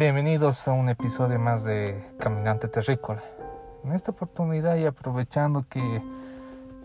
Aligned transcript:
Bienvenidos 0.00 0.66
a 0.66 0.72
un 0.72 0.88
episodio 0.88 1.38
más 1.38 1.62
de 1.62 2.02
Caminante 2.18 2.68
Terrícola. 2.68 3.22
En 3.84 3.92
esta 3.92 4.12
oportunidad 4.12 4.76
y 4.76 4.86
aprovechando 4.86 5.62
que 5.68 6.02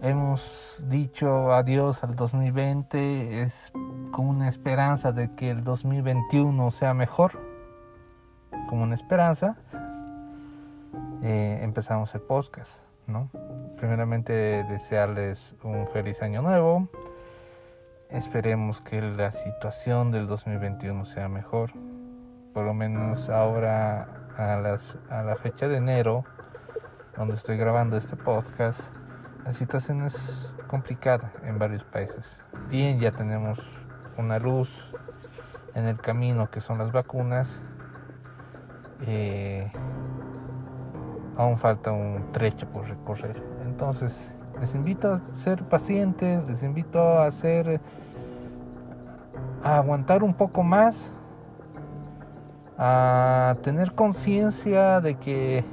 hemos 0.02 0.84
dicho 0.90 1.54
adiós 1.54 2.04
al 2.04 2.18
2020, 2.18 3.42
es 3.42 3.72
con 4.12 4.28
una 4.28 4.50
esperanza 4.50 5.14
de 5.14 5.34
que 5.34 5.50
el 5.50 5.64
2021 5.64 6.72
sea 6.72 6.94
mejor, 6.94 7.40
como 8.68 8.84
una 8.84 8.96
esperanza, 8.96 9.56
eh, 11.24 11.60
empezamos 11.62 12.14
el 12.16 12.22
podcast, 12.22 12.82
¿no? 13.08 13.30
Primeramente 13.78 14.66
desearles 14.66 15.56
un 15.64 15.88
feliz 15.88 16.22
año 16.22 16.42
nuevo. 16.42 16.90
Esperemos 18.10 18.82
que 18.82 19.00
la 19.00 19.32
situación 19.32 20.12
del 20.12 20.28
2021 20.28 21.06
sea 21.06 21.30
mejor. 21.30 21.72
Por 22.56 22.66
lo 22.66 22.74
menos 22.74 23.28
ahora 23.28 24.08
a, 24.38 24.56
las, 24.56 24.98
a 25.10 25.24
la 25.24 25.36
fecha 25.36 25.68
de 25.68 25.76
enero, 25.76 26.24
donde 27.18 27.36
estoy 27.36 27.58
grabando 27.58 27.98
este 27.98 28.16
podcast, 28.16 28.96
la 29.44 29.52
situación 29.52 30.04
es 30.04 30.56
complicada 30.68 31.34
en 31.44 31.60
varios 31.60 31.84
países. 31.84 32.42
Bien, 32.70 32.98
ya 33.02 33.12
tenemos 33.12 33.60
una 34.18 34.40
luz 34.40 34.90
en 35.74 35.84
el 35.84 35.98
camino 36.00 36.50
que 36.50 36.62
son 36.62 36.78
las 36.78 36.94
vacunas. 36.94 37.62
Eh, 39.02 39.70
aún 41.36 41.58
falta 41.58 41.92
un 41.92 42.32
trecho 42.32 42.70
por 42.70 42.88
recorrer. 42.88 43.44
Entonces, 43.66 44.34
les 44.62 44.74
invito 44.76 45.12
a 45.12 45.18
ser 45.18 45.62
pacientes, 45.66 46.48
les 46.48 46.64
invito 46.64 47.02
a 47.20 47.26
hacer 47.26 47.82
a 49.62 49.76
aguantar 49.76 50.24
un 50.24 50.34
poco 50.34 50.64
más, 50.64 51.12
a 52.78 53.56
tener 53.62 53.94
conciencia 53.94 55.00
de 55.00 55.16
que 55.16 55.64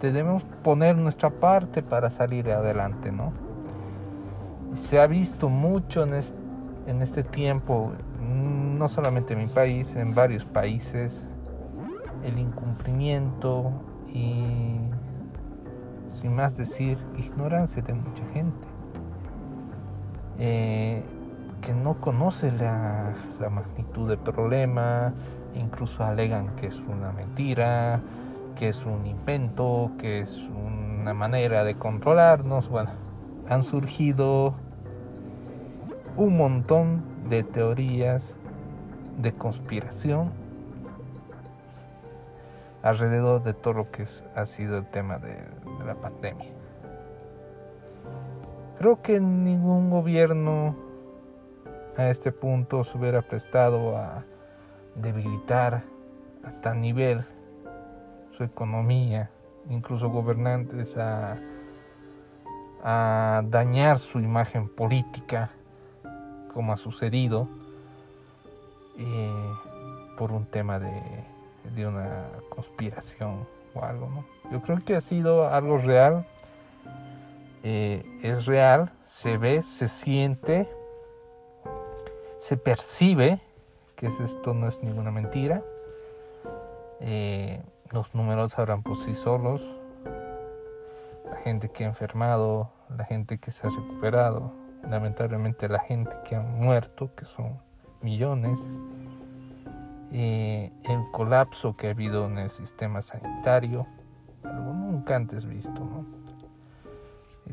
debemos 0.00 0.44
poner 0.62 0.96
nuestra 0.96 1.30
parte 1.30 1.82
para 1.82 2.10
salir 2.10 2.50
adelante, 2.50 3.12
¿no? 3.12 3.32
Se 4.74 5.00
ha 5.00 5.06
visto 5.06 5.48
mucho 5.48 6.02
en 6.04 6.14
este, 7.02 7.22
tiempo, 7.22 7.92
no 8.20 8.88
solamente 8.88 9.34
en 9.34 9.40
mi 9.40 9.46
país, 9.46 9.96
en 9.96 10.14
varios 10.14 10.44
países, 10.44 11.28
el 12.24 12.38
incumplimiento 12.38 13.70
y, 14.12 14.78
sin 16.20 16.34
más 16.34 16.56
decir, 16.56 16.98
ignorancia 17.16 17.82
de 17.82 17.94
mucha 17.94 18.24
gente. 18.34 18.68
Eh, 20.38 21.02
que 21.66 21.74
no 21.74 22.00
conoce 22.00 22.52
la, 22.52 23.12
magnitud 23.50 24.08
del 24.08 24.20
problema, 24.20 25.12
incluso 25.52 26.04
alegan 26.04 26.54
que 26.54 26.68
es 26.68 26.78
una 26.78 27.10
mentira, 27.10 28.00
que 28.54 28.68
es 28.68 28.86
un 28.86 29.04
invento, 29.04 29.90
que 29.98 30.20
es 30.20 30.48
una 30.48 31.12
manera 31.12 31.64
de 31.64 31.74
controlarnos. 31.74 32.68
Bueno, 32.68 32.90
han 33.48 33.64
surgido 33.64 34.54
un 36.16 36.36
montón 36.36 37.02
de 37.28 37.42
teorías 37.42 38.36
de 39.18 39.32
conspiración 39.32 40.30
alrededor 42.84 43.42
de 43.42 43.54
todo 43.54 43.74
lo 43.74 43.90
que 43.90 44.04
ha 44.36 44.46
sido 44.46 44.78
el 44.78 44.86
tema 44.86 45.18
de 45.18 45.36
la 45.84 45.96
pandemia. 45.96 46.46
Creo 48.78 49.02
que 49.02 49.18
ningún 49.18 49.90
gobierno 49.90 50.85
a 51.96 52.10
este 52.10 52.32
punto 52.32 52.84
se 52.84 52.98
hubiera 52.98 53.22
prestado 53.22 53.96
a 53.96 54.24
debilitar 54.94 55.82
a 56.44 56.50
tal 56.60 56.80
nivel 56.80 57.24
su 58.36 58.44
economía, 58.44 59.30
incluso 59.70 60.08
gobernantes 60.10 60.96
a, 60.96 61.38
dañar 63.48 63.98
su 63.98 64.20
imagen 64.20 64.68
política, 64.68 65.50
como 66.52 66.72
ha 66.72 66.76
sucedido, 66.76 67.48
eh, 68.96 69.52
por 70.16 70.30
un 70.30 70.46
tema 70.46 70.78
de, 70.78 71.02
de, 71.74 71.86
una 71.86 72.28
conspiración 72.48 73.44
o 73.74 73.82
algo. 73.82 74.08
¿no? 74.08 74.24
Yo 74.52 74.62
creo 74.62 74.78
que 74.84 74.94
ha 74.94 75.00
sido 75.00 75.48
algo 75.48 75.78
real, 75.78 76.24
eh, 77.64 78.04
es 78.22 78.46
real, 78.46 78.92
se 79.02 79.36
ve, 79.36 79.62
se 79.62 79.88
siente, 79.88 80.70
se 82.46 82.56
percibe 82.56 83.40
que 83.96 84.06
esto 84.06 84.54
no 84.54 84.68
es 84.68 84.80
ninguna 84.80 85.10
mentira. 85.10 85.64
Eh, 87.00 87.60
los 87.90 88.14
números 88.14 88.56
hablan 88.56 88.84
por 88.84 88.98
sí 88.98 89.14
solos. 89.14 89.64
La 91.28 91.38
gente 91.38 91.70
que 91.70 91.82
ha 91.82 91.88
enfermado, 91.88 92.70
la 92.96 93.04
gente 93.04 93.38
que 93.38 93.50
se 93.50 93.66
ha 93.66 93.70
recuperado, 93.70 94.52
lamentablemente 94.88 95.68
la 95.68 95.80
gente 95.80 96.14
que 96.24 96.36
ha 96.36 96.40
muerto, 96.40 97.10
que 97.16 97.24
son 97.24 97.58
millones. 98.00 98.70
Eh, 100.12 100.70
el 100.84 101.00
colapso 101.10 101.76
que 101.76 101.88
ha 101.88 101.90
habido 101.90 102.26
en 102.26 102.38
el 102.38 102.50
sistema 102.50 103.02
sanitario, 103.02 103.88
algo 104.44 104.72
nunca 104.72 105.16
antes 105.16 105.46
visto. 105.46 105.80
¿no? 105.80 106.06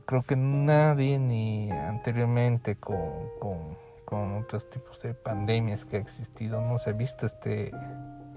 Creo 0.06 0.22
que 0.22 0.36
nadie 0.36 1.18
ni 1.18 1.72
anteriormente 1.72 2.76
con, 2.76 3.82
con 4.14 4.38
otros 4.38 4.70
tipos 4.70 5.02
de 5.02 5.16
pandemias 5.16 5.86
que 5.86 5.98
ha 5.98 6.00
existido 6.00 6.62
no 6.62 6.78
se 6.78 6.92
ha 6.92 6.94
visto 6.94 7.26
este 7.26 7.72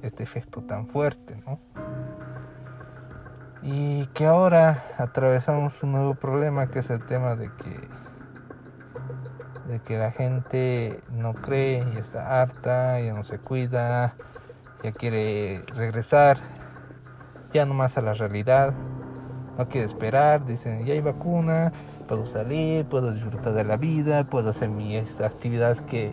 este 0.01 0.23
efecto 0.23 0.63
tan 0.63 0.87
fuerte, 0.87 1.37
¿no? 1.47 1.61
Y 3.63 4.07
que 4.15 4.25
ahora 4.25 4.85
atravesamos 4.97 5.83
un 5.83 5.93
nuevo 5.93 6.15
problema 6.15 6.71
que 6.71 6.79
es 6.79 6.89
el 6.89 7.05
tema 7.05 7.37
de 7.37 7.51
que 7.59 7.89
de 9.71 9.81
que 9.81 9.99
la 9.99 10.13
gente 10.13 11.03
no 11.11 11.35
cree 11.35 11.85
y 11.95 11.99
está 11.99 12.41
harta, 12.41 12.99
ya 12.99 13.13
no 13.13 13.23
se 13.23 13.39
cuida, 13.39 14.15
ya 14.83 14.93
quiere 14.93 15.63
regresar 15.75 16.39
ya 17.53 17.67
no 17.67 17.75
más 17.75 17.99
a 17.99 18.01
la 18.01 18.15
realidad, 18.15 18.73
no 19.59 19.69
quiere 19.69 19.85
esperar, 19.85 20.47
dicen 20.47 20.87
ya 20.87 20.95
hay 20.95 21.03
vacuna, 21.03 21.71
puedo 22.07 22.27
salir, 22.27 22.85
puedo 22.87 23.13
disfrutar 23.13 23.53
de 23.53 23.65
la 23.65 23.77
vida, 23.77 24.25
puedo 24.25 24.51
hacer 24.51 24.69
mis 24.69 25.21
actividades 25.21 25.81
que 25.81 26.13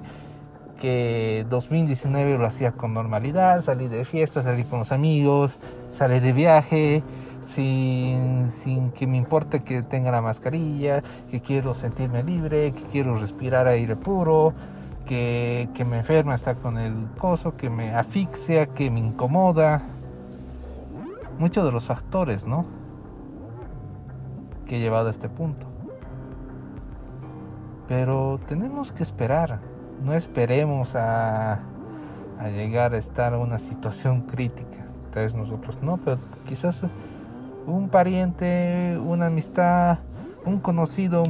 que 0.84 1.46
2019 1.50 2.38
lo 2.38 2.46
hacía 2.46 2.74
con 2.74 2.94
normalidad, 2.94 3.62
salí 3.62 3.88
de 3.88 4.04
fiesta, 4.04 4.44
salí 4.44 4.66
con 4.66 4.80
los 4.80 4.92
amigos, 4.92 5.56
salí 5.94 6.20
de 6.20 6.34
viaje, 6.34 7.04
sin, 7.46 8.52
sin, 8.64 8.92
que 8.92 9.08
me 9.08 9.16
importe 9.16 9.62
que 9.64 9.84
tenga 9.84 10.12
la 10.12 10.22
mascarilla, 10.22 11.02
que 11.32 11.40
quiero 11.40 11.74
sentirme 11.74 12.22
libre, 12.24 12.74
que 12.74 12.84
quiero 12.84 13.16
respirar 13.16 13.68
aire 13.68 13.96
puro, 13.96 14.54
que, 15.06 15.70
que 15.74 15.86
me 15.86 16.00
enferma 16.00 16.36
estar 16.36 16.58
con 16.58 16.78
el 16.78 17.08
coso, 17.18 17.56
que 17.56 17.70
me 17.70 17.94
asfixia, 17.94 18.68
que 18.68 18.92
me 18.92 19.00
incomoda. 19.00 19.84
Muchos 21.40 21.66
de 21.66 21.72
los 21.72 21.86
factores, 21.86 22.46
¿no? 22.46 22.66
Que 24.68 24.78
he 24.78 24.80
llevado 24.80 25.08
a 25.08 25.12
este 25.12 25.30
punto. 25.30 25.73
Pero 27.94 28.40
tenemos 28.48 28.92
que 28.92 29.04
esperar 29.04 29.60
no 30.02 30.14
esperemos 30.14 30.96
a, 30.96 31.60
a 32.40 32.50
llegar 32.50 32.94
a 32.94 32.98
estar 32.98 33.34
en 33.34 33.40
una 33.40 33.60
situación 33.60 34.22
crítica. 34.22 34.86
Tal 35.12 35.26
vez 35.26 35.36
nosotros 35.36 35.78
no, 35.82 35.98
pero 35.98 36.18
quizás 36.48 36.82
un 37.68 37.90
pariente, 37.90 38.98
una 38.98 39.28
amistad, 39.28 40.00
un 40.44 40.60
conocido 40.60 41.24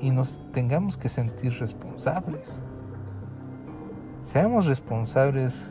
y 0.00 0.10
nos 0.10 0.40
tengamos 0.52 0.96
que 0.96 1.08
sentir 1.08 1.52
responsables. 1.58 2.62
Seamos 4.22 4.66
responsables 4.66 5.70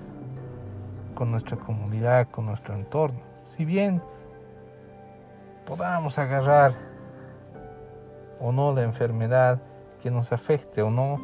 con 1.15 1.31
nuestra 1.31 1.57
comunidad, 1.57 2.27
con 2.29 2.45
nuestro 2.45 2.75
entorno. 2.75 3.21
Si 3.45 3.65
bien 3.65 4.01
podamos 5.65 6.19
agarrar 6.19 6.86
o 8.39 8.51
no 8.51 8.73
la 8.73 8.83
enfermedad 8.83 9.61
que 10.01 10.11
nos 10.11 10.31
afecte 10.31 10.81
o 10.81 10.91
no, 10.91 11.19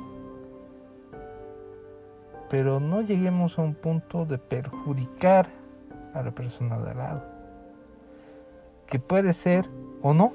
pero 2.49 2.79
no 2.79 3.01
lleguemos 3.01 3.57
a 3.57 3.63
un 3.63 3.73
punto 3.73 4.25
de 4.25 4.37
perjudicar 4.37 5.47
a 6.13 6.21
la 6.21 6.31
persona 6.31 6.77
de 6.77 6.91
al 6.91 6.97
lado. 6.97 7.23
Que 8.87 8.99
puede 8.99 9.33
ser 9.33 9.69
o 10.01 10.13
no 10.13 10.33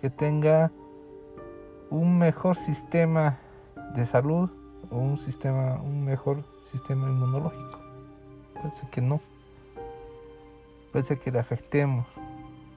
que 0.00 0.10
tenga 0.10 0.70
un 1.90 2.18
mejor 2.18 2.56
sistema 2.56 3.38
de 3.94 4.06
salud 4.06 4.50
o 4.90 4.98
un 4.98 5.18
sistema 5.18 5.80
un 5.82 6.04
mejor 6.04 6.44
sistema 6.62 7.08
inmunológico. 7.08 7.80
Puede 8.54 8.74
ser 8.74 8.90
que 8.90 9.00
no. 9.00 9.20
Puede 10.92 11.04
ser 11.04 11.18
que 11.18 11.32
le 11.32 11.38
afectemos. 11.38 12.06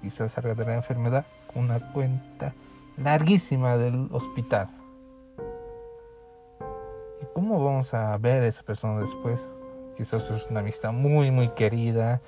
Quizás 0.01 0.31
salga 0.31 0.55
de 0.55 0.65
la 0.65 0.75
enfermedad 0.75 1.25
una 1.56 1.92
cuenta 1.92 2.53
larguísima 2.98 3.77
del 3.77 4.07
hospital. 4.12 4.69
¿Cómo 7.33 7.63
vamos 7.63 7.94
a 7.94 8.18
ver 8.18 8.44
a 8.44 8.48
esa 8.48 8.63
persona 8.63 9.00
después? 9.00 9.42
quizás 10.01 10.31
es 10.31 10.48
una 10.50 10.62
amistad 10.62 10.92
muy, 10.94 11.30
muy 11.30 11.50
querida, 11.50 12.21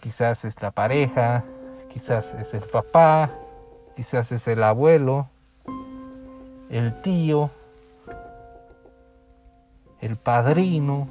quizás 0.00 0.44
es 0.44 0.60
la 0.60 0.70
pareja, 0.70 1.42
quizás 1.88 2.34
es 2.34 2.52
el 2.52 2.62
papá, 2.64 3.30
quizás 3.96 4.30
es 4.30 4.46
el 4.46 4.62
abuelo, 4.62 5.26
el 6.68 7.00
tío, 7.00 7.50
el 10.02 10.16
padrino. 10.16 11.08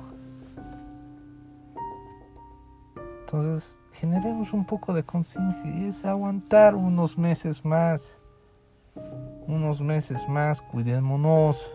Entonces, 3.21 3.79
generemos 3.99 4.53
un 4.53 4.63
poco 4.63 4.93
de 4.93 5.03
conciencia 5.03 5.71
y 5.71 5.87
es 5.87 6.05
aguantar 6.05 6.75
unos 6.75 7.17
meses 7.17 7.65
más, 7.65 8.15
unos 9.47 9.81
meses 9.81 10.29
más, 10.29 10.61
cuidémonos. 10.61 11.71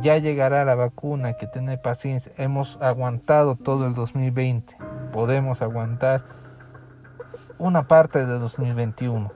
Ya 0.00 0.18
llegará 0.18 0.66
la 0.66 0.74
vacuna, 0.74 1.32
que 1.38 1.46
tener 1.46 1.80
paciencia. 1.80 2.32
Hemos 2.36 2.76
aguantado 2.82 3.56
todo 3.56 3.86
el 3.86 3.94
2020, 3.94 4.76
podemos 5.10 5.62
aguantar 5.62 6.22
una 7.58 7.88
parte 7.88 8.26
de 8.26 8.38
2021. 8.38 9.32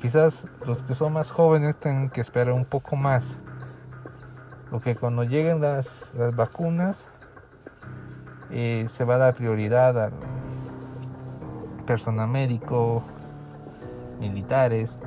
Quizás 0.00 0.44
los 0.66 0.82
que 0.82 0.96
son 0.96 1.12
más 1.12 1.30
jóvenes 1.30 1.76
tengan 1.76 2.10
que 2.10 2.20
esperar 2.20 2.52
un 2.52 2.64
poco 2.64 2.96
más. 2.96 3.38
Porque 4.72 4.96
cuando 4.96 5.22
lleguen 5.22 5.60
las, 5.60 6.12
las 6.14 6.34
vacunas, 6.34 7.08
eh, 8.52 8.86
se 8.94 9.04
va 9.04 9.14
a 9.14 9.18
dar 9.18 9.34
prioridad 9.34 9.98
al 9.98 10.12
personal 11.86 12.28
médico, 12.28 13.02
militares. 14.20 14.98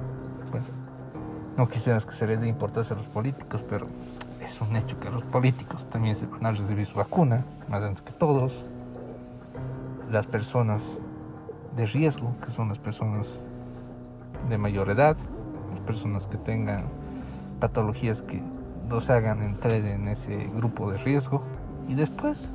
Bueno, 0.52 0.66
no 1.56 1.68
quisiéramos 1.68 2.06
que 2.06 2.14
se 2.14 2.28
les 2.28 2.42
dé 2.42 2.48
importancia 2.48 2.96
a 2.96 3.00
los 3.00 3.08
políticos, 3.08 3.62
pero 3.70 3.88
es 4.42 4.60
un 4.62 4.76
hecho 4.76 5.00
que 5.00 5.10
los 5.10 5.24
políticos 5.24 5.88
también 5.90 6.16
se 6.16 6.26
van 6.26 6.46
a 6.46 6.52
recibir 6.52 6.86
su 6.86 6.96
vacuna, 6.96 7.46
más 7.70 7.84
antes 7.84 8.02
que 8.02 8.12
todos. 8.12 8.52
Las 10.12 10.28
personas 10.28 11.00
de 11.76 11.86
riesgo, 11.86 12.36
que 12.44 12.52
son 12.52 12.70
las 12.70 12.80
personas 12.80 13.40
de 14.50 14.58
mayor 14.58 14.90
edad, 14.90 15.18
las 15.72 15.82
personas 15.82 16.28
que 16.28 16.38
tengan 16.38 16.86
patologías 17.60 18.22
que 18.22 18.42
los 18.90 19.10
hagan 19.10 19.42
entrar 19.42 19.74
en 19.74 20.08
ese 20.08 20.50
grupo 20.56 20.92
de 20.92 20.98
riesgo. 21.00 21.42
Y 21.88 21.96
después 21.96 22.50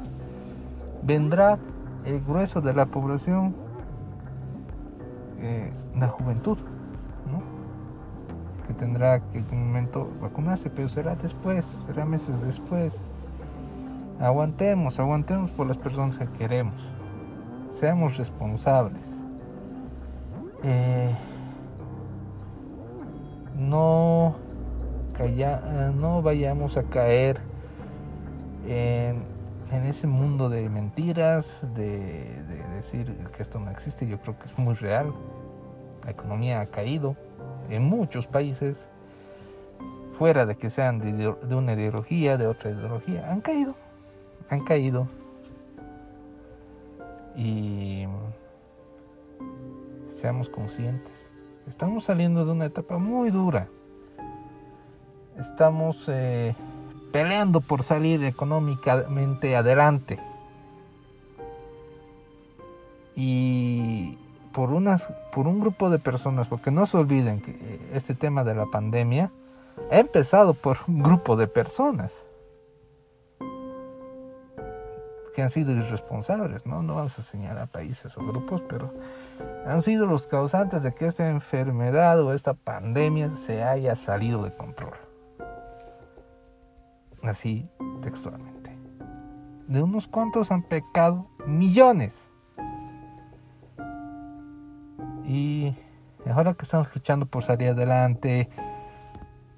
vendrá 1.02 1.58
el 2.04 2.20
grueso 2.20 2.60
de 2.60 2.74
la 2.74 2.86
población, 2.86 3.54
eh, 5.40 5.72
la 5.96 6.08
juventud, 6.08 6.58
¿no? 7.30 7.42
que 8.66 8.74
tendrá 8.74 9.20
que 9.28 9.38
en 9.38 9.46
un 9.52 9.66
momento 9.68 10.10
vacunarse, 10.20 10.70
pero 10.70 10.88
será 10.88 11.16
después, 11.16 11.66
será 11.86 12.04
meses 12.04 12.40
después. 12.42 13.02
Aguantemos, 14.20 15.00
aguantemos 15.00 15.50
por 15.50 15.66
las 15.66 15.78
personas 15.78 16.18
que 16.18 16.26
queremos, 16.26 16.88
seamos 17.72 18.16
responsables. 18.18 19.16
Eh, 20.62 21.10
no, 23.56 24.36
no 25.98 26.22
vayamos 26.22 26.76
a 26.76 26.82
caer 26.82 27.40
en 28.66 29.22
en 29.72 29.84
ese 29.84 30.06
mundo 30.06 30.48
de 30.48 30.68
mentiras, 30.68 31.60
de, 31.74 32.42
decir 32.74 33.14
que 33.34 33.42
esto 33.42 33.58
no 33.60 33.70
existe, 33.70 34.06
yo 34.06 34.18
creo 34.18 34.38
que 34.38 34.46
es 34.46 34.58
muy 34.58 34.74
real. 34.74 35.12
La 36.04 36.10
economía 36.10 36.60
ha 36.60 36.66
caído 36.66 37.16
en 37.68 37.84
muchos 37.84 38.26
países, 38.26 38.88
fuera 40.18 40.44
de 40.44 40.56
que 40.56 40.70
sean 40.70 40.98
de, 40.98 41.54
una 41.54 41.74
ideología, 41.74 42.36
de 42.36 42.46
otra 42.46 42.70
ideología, 42.70 43.30
han 43.30 43.40
caído, 43.40 43.74
han 44.48 44.64
caído. 44.64 45.06
Y 47.36 48.06
seamos 50.20 50.48
conscientes. 50.48 51.30
Estamos 51.68 52.04
saliendo 52.04 52.44
de 52.44 52.52
una 52.52 52.66
etapa 52.66 52.98
muy 52.98 53.30
dura. 53.30 53.68
Estamos 55.38 56.08
eh, 56.08 56.54
peleando 57.12 57.60
por 57.60 57.82
salir 57.82 58.24
económicamente 58.24 59.56
adelante. 59.56 60.18
Y 63.16 64.18
por, 64.52 64.70
unas, 64.70 65.08
por 65.32 65.46
un 65.46 65.60
grupo 65.60 65.90
de 65.90 65.98
personas, 65.98 66.48
porque 66.48 66.70
no 66.70 66.86
se 66.86 66.96
olviden 66.96 67.40
que 67.40 67.80
este 67.92 68.14
tema 68.14 68.44
de 68.44 68.54
la 68.54 68.66
pandemia 68.66 69.30
ha 69.90 69.98
empezado 69.98 70.54
por 70.54 70.78
un 70.88 71.02
grupo 71.02 71.36
de 71.36 71.46
personas 71.46 72.24
que 75.34 75.42
han 75.42 75.50
sido 75.50 75.72
irresponsables, 75.72 76.66
¿no? 76.66 76.82
No 76.82 76.96
vamos 76.96 77.16
a 77.18 77.22
señalar 77.22 77.68
países 77.68 78.16
o 78.16 78.20
grupos, 78.20 78.62
pero 78.68 78.92
han 79.64 79.80
sido 79.82 80.06
los 80.06 80.26
causantes 80.26 80.82
de 80.82 80.92
que 80.92 81.06
esta 81.06 81.28
enfermedad 81.28 82.20
o 82.20 82.32
esta 82.32 82.54
pandemia 82.54 83.30
se 83.30 83.62
haya 83.62 83.94
salido 83.94 84.42
de 84.42 84.52
control 84.52 85.09
así 87.22 87.68
textualmente. 88.02 88.76
De 89.68 89.82
unos 89.82 90.08
cuantos 90.08 90.50
han 90.50 90.62
pecado 90.62 91.28
millones. 91.46 92.30
Y 95.24 95.74
ahora 96.26 96.54
que 96.54 96.64
estamos 96.64 96.88
luchando 96.94 97.26
por 97.26 97.44
salir 97.44 97.70
adelante, 97.70 98.48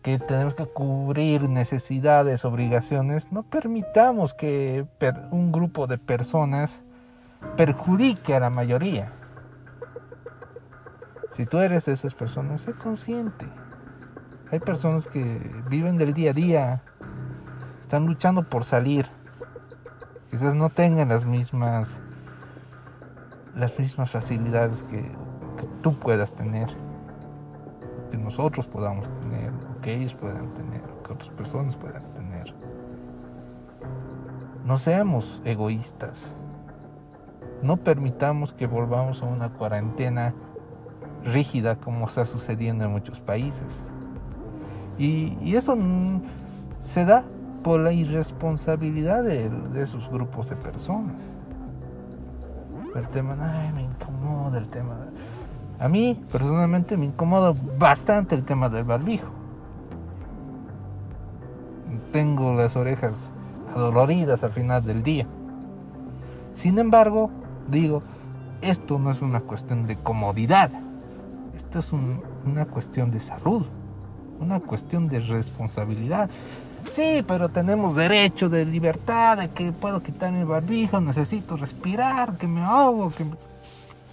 que 0.03 0.19
tenemos 0.19 0.55
que 0.55 0.67
cubrir 0.67 1.49
necesidades, 1.49 2.44
obligaciones, 2.44 3.31
no 3.31 3.44
permitamos 3.44 4.35
que 4.35 4.87
un 5.31 5.53
grupo 5.53 5.87
de 5.87 5.97
personas 5.97 6.82
perjudique 7.56 8.35
a 8.35 8.41
la 8.41 8.50
mayoría. 8.50 9.12
Si 11.31 11.47
tú 11.47 11.58
eres 11.58 11.87
de 11.87 11.93
esas 11.93 12.15
personas, 12.15 12.62
sé 12.62 12.73
consciente. 12.73 13.47
Hay 14.50 14.58
personas 14.58 15.06
que 15.06 15.41
viven 15.69 15.97
del 15.97 16.12
día 16.12 16.31
a 16.31 16.35
día, 16.35 16.82
están 17.93 18.06
luchando 18.06 18.43
por 18.43 18.65
salir. 18.65 19.06
Quizás 20.31 20.55
no 20.55 20.71
tengan 20.71 21.11
las 21.11 21.27
mismas 21.27 22.00
las 23.55 23.79
mismas 23.79 24.11
facilidades 24.11 24.83
que, 24.85 25.12
tú 25.83 25.93
puedas 25.93 26.35
tener, 26.35 26.69
que 28.11 28.17
nosotros 28.17 28.67
podamos 28.67 29.11
tener, 29.20 29.53
que 29.82 29.94
ellos 29.94 30.15
puedan 30.15 30.55
tener, 30.55 30.81
que 31.05 31.13
otras 31.13 31.29
personas 31.32 31.77
puedan 31.77 32.03
tener. 32.15 32.55
No 34.65 34.79
seamos 34.79 35.43
egoístas. 35.44 36.34
No 37.61 37.77
permitamos 37.77 38.55
que 38.55 38.67
volvamos 38.67 39.22
a 39.22 39.27
una 39.27 39.51
cuarentena 39.51 40.32
rígida 41.25 41.77
como 41.77 42.06
está 42.06 42.25
sucediendo 42.25 42.87
en 42.87 42.91
muchos 42.91 43.20
países. 43.20 43.84
Y, 44.96 45.37
y 45.43 45.56
eso 45.56 45.77
se 46.81 47.05
da 47.05 47.27
por 47.62 47.81
la 47.81 47.92
irresponsabilidad 47.92 49.22
de, 49.22 49.50
esos 49.81 50.08
grupos 50.10 50.50
de 50.50 50.56
personas. 50.56 51.32
El 52.94 53.08
tema, 53.08 53.36
ay, 53.40 53.72
me 53.72 53.82
incomoda 53.82 54.58
el 54.58 54.69
tema. 54.69 54.96
A 55.78 55.88
mí, 55.88 56.20
personalmente, 56.31 56.96
me 56.96 57.06
incomoda 57.06 57.54
bastante 57.78 58.34
el 58.34 58.44
tema 58.44 58.69
del 58.69 58.84
barbijo. 58.84 59.31
Tengo 62.12 62.52
las 62.52 62.76
orejas 62.76 63.31
adoloridas 63.74 64.44
al 64.44 64.50
final 64.50 64.84
del 64.84 65.02
día. 65.02 65.26
Sin 66.52 66.78
embargo, 66.78 67.31
digo, 67.69 68.02
esto 68.60 68.98
no 68.98 69.10
es 69.10 69.22
una 69.22 69.40
cuestión 69.40 69.86
de 69.86 69.96
comodidad. 69.96 70.70
Esto 71.56 71.78
es 71.78 71.92
una 71.92 72.66
cuestión 72.66 73.10
de 73.10 73.20
salud, 73.20 73.64
una 74.40 74.60
cuestión 74.60 75.08
de 75.08 75.20
responsabilidad. 75.20 76.31
Sí, 76.84 77.24
pero 77.27 77.48
tenemos 77.48 77.96
derecho 77.96 78.48
de 78.48 78.65
libertad, 78.67 79.39
de 79.39 79.48
que 79.51 79.72
puedo 79.72 80.03
quitar 80.03 80.32
mi 80.32 80.44
barbijo, 80.44 81.01
necesito 81.01 81.56
respirar, 81.56 82.36
que 82.36 82.46
me 82.46 82.62
ahogo, 82.62 83.10
que... 83.10 83.24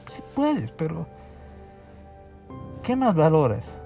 Sí 0.08 0.22
puedes, 0.34 0.72
pero... 0.72 1.06
¿Qué 2.84 2.96
más 2.96 3.16
valoras? 3.16 3.82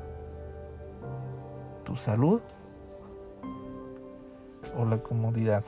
¿Tu 1.84 1.96
salud 1.96 2.42
o 4.78 4.86
la 4.86 4.98
comodidad? 4.98 5.64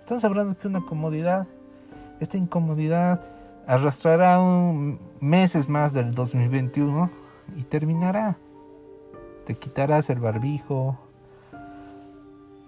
Estamos 0.00 0.24
hablando 0.24 0.56
que 0.56 0.68
una 0.68 0.84
comodidad, 0.84 1.46
esta 2.20 2.36
incomodidad 2.36 3.20
arrastrará 3.66 4.40
un 4.40 4.98
meses 5.20 5.68
más 5.68 5.92
del 5.92 6.14
2021 6.14 7.10
y 7.56 7.62
terminará. 7.62 8.36
Te 9.46 9.54
quitarás 9.54 10.10
el 10.10 10.20
barbijo, 10.20 10.98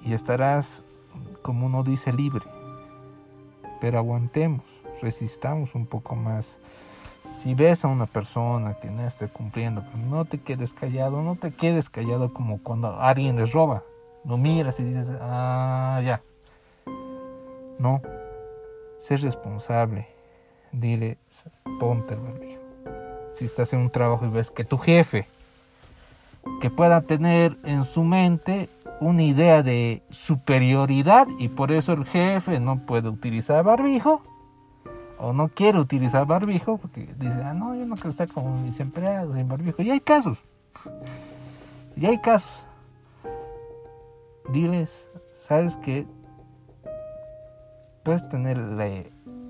y 0.07 0.15
estarás, 0.15 0.85
como 1.43 1.67
uno 1.67 1.83
dice, 1.83 2.13
libre. 2.13 2.45
Pero 3.81 3.99
aguantemos, 3.99 4.63
resistamos 5.03 5.75
un 5.75 5.87
poco 5.87 6.15
más. 6.15 6.59
Si 7.25 7.55
ves 7.55 7.85
a 7.85 7.89
una 7.89 8.07
persona 8.07 8.75
que 8.75 8.89
no 8.89 9.05
esté 9.05 9.27
cumpliendo, 9.27 9.83
no 10.09 10.25
te 10.25 10.39
quedes 10.39 10.73
callado, 10.73 11.23
no 11.23 11.35
te 11.35 11.51
quedes 11.51 11.91
callado 11.91 12.33
como 12.33 12.63
cuando 12.63 13.01
alguien 13.01 13.37
les 13.37 13.53
roba. 13.53 13.83
lo 14.25 14.39
miras 14.39 14.79
y 14.79 14.85
dices, 14.85 15.11
ah, 15.21 16.01
ya. 16.05 16.23
No, 17.79 18.01
sé 19.01 19.17
responsable. 19.17 20.09
Dile, 20.71 21.19
ponte 21.81 22.15
el 22.15 22.21
barbijo. 22.21 22.63
Si 23.35 23.45
estás 23.45 23.73
en 23.73 23.81
un 23.81 23.91
trabajo 23.91 24.25
y 24.25 24.31
ves 24.31 24.51
que 24.51 24.65
tu 24.65 24.79
jefe, 24.79 25.27
que 26.61 26.71
pueda 26.71 27.01
tener 27.03 27.57
en 27.65 27.85
su 27.85 28.05
mente 28.05 28.69
una 29.01 29.23
idea 29.23 29.63
de 29.63 30.03
superioridad 30.11 31.27
y 31.39 31.49
por 31.49 31.73
eso 31.73 31.93
el 31.93 32.05
jefe 32.07 32.61
no 32.61 32.87
puede 32.87 33.09
utilizar 33.09 33.65
barbijo 33.65 34.23
o 35.19 35.33
no 35.33 35.49
quiere 35.49 35.79
utilizar 35.79 36.27
barbijo 36.27 36.79
porque 36.79 37.09
dice, 37.19 37.43
ah, 37.43 37.55
no, 37.55 37.75
yo 37.75 37.87
no 37.87 37.95
quiero 37.95 38.11
estar 38.11 38.29
con 38.29 38.65
mis 38.65 38.81
empleados 38.81 39.35
sin 39.35 39.49
barbijo. 39.49 39.83
Y 39.83 39.91
hay 39.91 40.01
casos. 40.01 40.39
Y 41.97 42.07
hay 42.07 42.19
casos. 42.21 42.51
Diles, 44.53 45.07
sabes 45.49 45.77
que 45.79 46.07
puedes 48.03 48.29
tener 48.29 48.59
la 48.59 48.87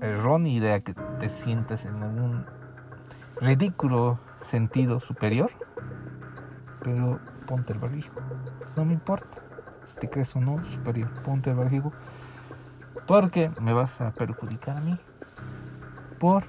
errónea 0.01 0.51
idea 0.51 0.79
que 0.79 0.93
te 1.19 1.29
sientes 1.29 1.85
en 1.85 2.01
un 2.01 2.45
ridículo 3.39 4.19
sentido 4.41 4.99
superior, 4.99 5.51
pero 6.81 7.19
ponte 7.47 7.73
el 7.73 7.79
barbijo. 7.79 8.13
No 8.75 8.85
me 8.85 8.93
importa 8.93 9.37
si 9.87 9.97
te 9.97 10.09
crees 10.09 10.35
o 10.35 10.41
no 10.41 10.63
superior, 10.65 11.09
ponte 11.23 11.49
el 11.49 11.55
barbijo 11.55 11.93
porque 13.07 13.49
me 13.61 13.73
vas 13.73 14.01
a 14.01 14.11
perjudicar 14.11 14.77
a 14.77 14.81
mí 14.81 14.97
por 16.19 16.43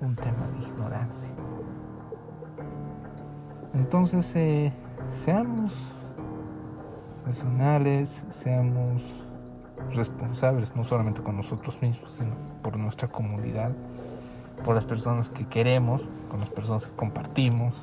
un 0.00 0.14
tema 0.14 0.46
de 0.48 0.66
ignorancia. 0.66 1.30
Entonces, 3.74 4.34
eh, 4.36 4.72
seamos 5.24 5.72
racionales, 7.24 8.26
seamos 8.28 9.02
responsables, 9.94 10.74
no 10.76 10.84
solamente 10.84 11.22
con 11.22 11.36
nosotros 11.36 11.80
mismos, 11.80 12.12
sino 12.12 12.34
por 12.62 12.76
nuestra 12.76 13.08
comunidad, 13.08 13.72
por 14.64 14.74
las 14.74 14.84
personas 14.84 15.30
que 15.30 15.46
queremos, 15.46 16.02
con 16.30 16.40
las 16.40 16.50
personas 16.50 16.86
que 16.86 16.96
compartimos, 16.96 17.74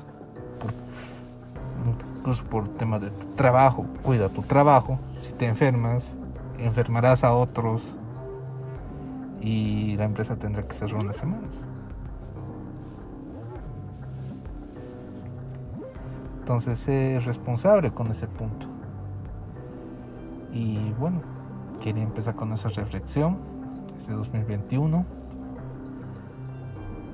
incluso 2.26 2.42
por 2.42 2.64
el 2.64 2.70
tema 2.70 2.98
de 2.98 3.10
tu 3.10 3.24
trabajo, 3.36 3.86
cuida 4.02 4.28
tu 4.28 4.42
trabajo, 4.42 4.98
si 5.20 5.32
te 5.34 5.46
enfermas, 5.46 6.04
enfermarás 6.58 7.22
a 7.22 7.32
otros 7.32 7.82
y 9.40 9.96
la 9.96 10.06
empresa 10.06 10.34
tendrá 10.34 10.66
que 10.66 10.74
cerrar 10.74 11.04
unas 11.04 11.16
semanas. 11.16 11.62
Entonces 16.40 16.88
es 16.88 17.24
responsable 17.24 17.92
con 17.92 18.10
ese 18.10 18.26
punto. 18.26 18.66
Y 20.52 20.92
bueno, 20.98 21.20
quería 21.80 22.02
empezar 22.02 22.34
con 22.34 22.52
esa 22.52 22.70
reflexión 22.70 23.38
este 23.98 24.14
2021. 24.14 25.04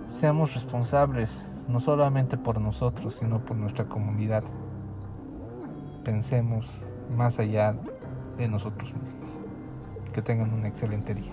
Seamos 0.08 0.54
responsables 0.54 1.38
no 1.68 1.80
solamente 1.80 2.38
por 2.38 2.62
nosotros, 2.62 3.16
sino 3.16 3.40
por 3.40 3.58
nuestra 3.58 3.84
comunidad. 3.84 4.42
Pensemos 6.04 6.66
más 7.16 7.38
allá 7.38 7.76
de 8.36 8.48
nosotros 8.48 8.92
mismos. 8.94 9.30
Que 10.12 10.20
tengan 10.20 10.52
un 10.52 10.66
excelente 10.66 11.14
día. 11.14 11.32